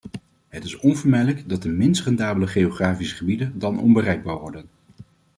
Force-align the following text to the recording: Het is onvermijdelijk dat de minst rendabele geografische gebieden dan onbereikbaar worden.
Het 0.47 0.63
is 0.63 0.77
onvermijdelijk 0.77 1.49
dat 1.49 1.61
de 1.61 1.69
minst 1.69 2.03
rendabele 2.05 2.47
geografische 2.47 3.15
gebieden 3.15 3.59
dan 3.59 3.79
onbereikbaar 3.79 4.39
worden. 4.39 4.69